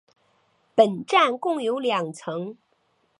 [0.73, 2.57] 本站共有两层。